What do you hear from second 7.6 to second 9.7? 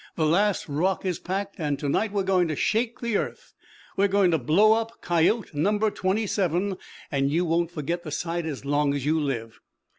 forget the sight as long as you live!"